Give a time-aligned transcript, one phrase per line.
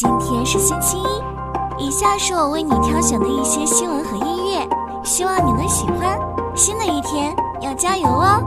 [0.00, 6.16] 今天是星期一，以下是我为你挑选的一些新闻和音乐，希望你能喜欢。
[6.56, 8.38] 新的一天要加油哦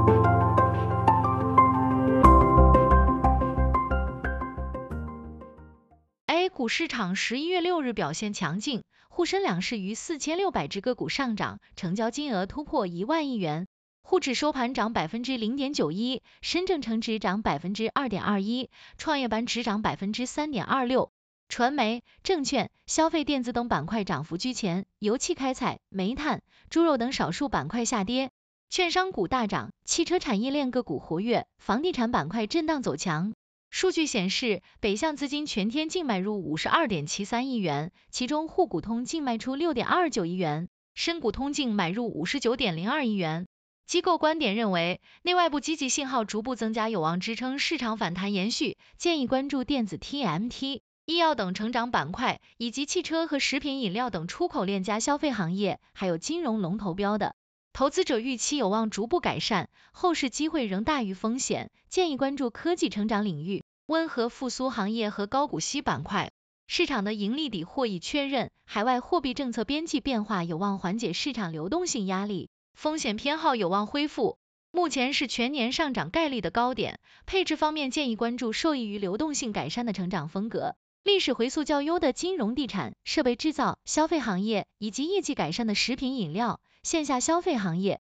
[6.28, 13.68] ！A 股市场十一月六日表现强劲，沪深两市逾四千六百只个股上涨，成交金额突破一万亿元。
[14.04, 21.12] 沪指收盘涨百分之零点九一，深证成指涨百分之二点二一，创业板指涨百分之三点二六。
[21.52, 28.32] 传媒、证券、消费电子等板块涨幅居前，油气开采、煤炭、猪肉等少数板块下跌。
[28.70, 33.34] 券商股大涨，汽车产业链个股活跃，房地产板块震荡走强。
[33.70, 43.46] 数据显示，北向资金全天净买入五十二点七三亿元，其中沪股通净卖出六点二九亿元，深股通净买入五十九点零二亿元。
[43.86, 57.36] 机构观点认为，内外部积极信号逐步增加，有望支撑市场反弹延续，建议关注电子、TMT、医药等成长板块，以及汽车和食品饮料等出口链加消费行业，还有金融龙头标的。
[57.74, 66.32] 投资者预期有望逐步改善，后市机会仍大于风险，建议关注科技成长领域、温和复苏行业和高股息板块。
[66.68, 72.50] 市场的盈利底或已确认，海外货币政策边际变化有望缓解市场流动性压力。
[72.74, 74.38] 风险偏好有望恢复，
[74.72, 77.00] 目前是全年上涨概率的高点。
[77.26, 88.00] 配置方面建议关注受益于流动性改善的成长风格，历史回溯较优的金融、地产、设备制造、消费行业，以及业绩改善的食品饮料、线下消费行业。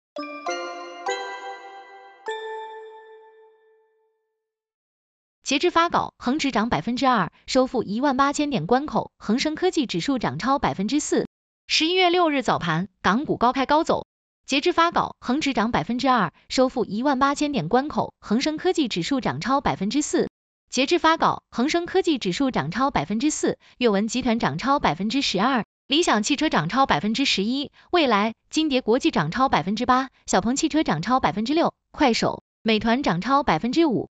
[5.42, 11.26] 截至发稿，恒指涨百分之二，收复一万八千点关口；恒生科技指数涨超百分之四。
[11.66, 14.06] 十一月六日早盘，港股高开高走。
[14.46, 20.28] 截至发稿，恒指涨百分之二，收复一万八千点关口；恒生科技指数涨超百分之四。
[20.76, 34.10] 截至发稿，恒生科技指数涨超百分之四，阅文集团涨超百分之十二，理想汽车涨超百分之十一，蔚来、金蝶国际涨超百分之八，小鹏汽车涨超百分之六，快手、美团涨超百分之五。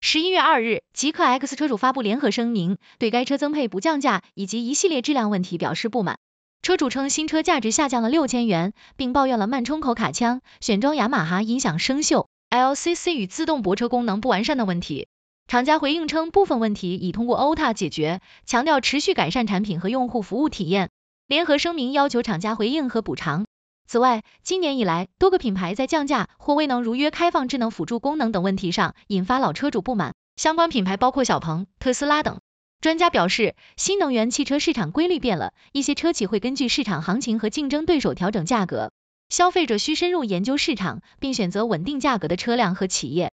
[0.00, 6.20] 十一月二日，极客 X 车主发布联合声明，对该车增配不降价以及一系列质量问题表示不满。
[6.66, 15.06] 车主称新车价值下降了六千元，并抱怨了慢充口卡枪、选装雅马哈音响生锈、LCC 与自动泊车功能不完善的问题。
[15.46, 20.90] 厂家回应称，部分问题已通过 OTA 解决，强调持续改善产品和用户服务体验。
[21.28, 23.46] 联合声明要求厂家回应和补偿。
[23.86, 30.14] 此外，今年以来，多个品牌在降价或未能如约开放智能辅助功能等问题上，引发老车主不满。
[30.34, 32.40] 相关品牌包括小鹏、特斯拉等。
[32.80, 38.92] 专家表示，新能源汽车市场规律变了，一些车企会根据市场行情和竞争对手调整价格。
[39.28, 43.32] 消费者需深入研究市场，并选择稳定价格的车辆和企业。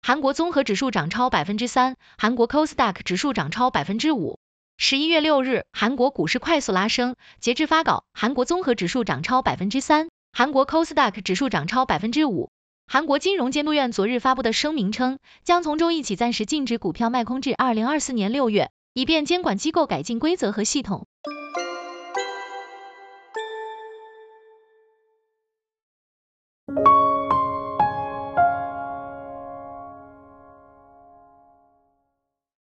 [0.00, 4.38] 韩国综合指数涨超百分之三，韩国 Kosdaq 指数涨超百分之五。
[4.76, 7.16] 十一月六日，韩国股市快速拉升。
[7.40, 12.50] 截至发稿，韩国综合指数涨超百分之三，韩国 Kosdaq 指数涨超百分之五。
[12.86, 21.06] 韩国金融监督院昨日发布的声明称，将从中一起暂时禁止股票卖空至二零二四年六月，以便监管机构改进规则和系统。